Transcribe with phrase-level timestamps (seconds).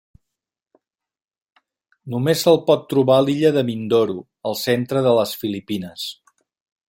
[2.13, 4.17] Només se'l pot trobar a l'illa de Mindoro,
[4.53, 6.09] al centre de les Filipines.